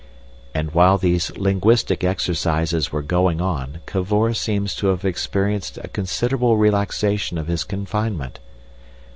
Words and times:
And 0.55 0.71
while 0.73 0.97
these 0.97 1.29
linguistic 1.37 2.03
exercises 2.03 2.91
were 2.91 3.03
going 3.03 3.39
on 3.39 3.81
Cavor 3.85 4.33
seems 4.33 4.73
to 4.77 4.87
have 4.87 5.05
experienced 5.05 5.77
a 5.77 5.89
considerable 5.89 6.57
relaxation 6.57 7.37
of 7.37 7.45
his 7.45 7.63
confinement. 7.63 8.39